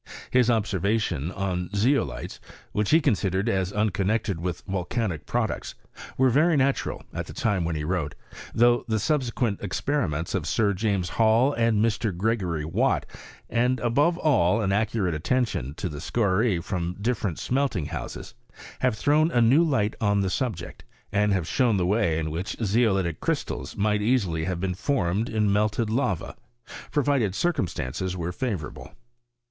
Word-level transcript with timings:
His 0.31 0.49
Dbse^■ 0.49 0.79
vations 0.79 1.31
on 1.35 1.69
zeolites, 1.75 2.39
which 2.71 2.89
he 2.89 2.99
considered 3.01 3.47
as 3.47 3.71
uncon 3.71 4.07
nected 4.07 4.37
with 4.39 4.63
volcanic 4.67 5.27
products, 5.27 5.75
were 6.17 6.31
very 6.31 6.57
natural 6.57 7.03
at 7.13 7.27
the 7.27 7.33
time 7.33 7.65
when 7.65 7.75
he 7.75 7.83
wrote: 7.83 8.15
though 8.51 8.83
the 8.87 8.97
subsequent 8.97 9.59
ex 9.61 9.79
periments 9.79 10.33
of 10.33 10.47
Sh 10.47 10.59
James 10.75 11.09
Hall, 11.09 11.53
and 11.53 11.85
Mr. 11.85 12.17
Gregory 12.17 12.65
Watt, 12.65 13.05
and, 13.47 13.79
above 13.79 14.17
all, 14.17 14.59
an 14.59 14.71
accurate 14.71 15.13
attention 15.13 15.75
to 15.75 15.87
the 15.87 15.99
scaiiB 15.99 16.63
from 16.63 16.95
different 16.99 17.37
smcl 17.37 17.69
ting 17.69 17.85
houses, 17.85 18.33
have 18.79 18.97
thrown 18.97 19.29
a 19.29 19.39
new 19.39 19.63
light 19.63 19.95
on 20.01 20.21
the 20.21 20.31
subject, 20.31 20.83
and 21.11 21.31
have 21.31 21.47
shown 21.47 21.77
the 21.77 21.85
way 21.85 22.17
in 22.17 22.25
PaOG&CfS 22.25 22.25
Of 22.25 22.33
CHEMISTi^T 22.33 22.39
UT 22.39 22.47
SWEDEN. 22.69 22.85
61 22.87 23.03
vhich 23.03 23.05
zeolitic 23.05 23.19
crystals 23.19 23.77
might 23.77 24.01
easily 24.01 24.45
have 24.45 24.59
been 24.59 24.73
formed 24.73 25.29
m, 25.31 25.53
melted 25.53 25.91
lava, 25.91 26.35
provided 26.89 27.35
circumstances 27.35 28.17
were 28.17 28.31
favour^ 28.31 28.71
able. 28.71 28.95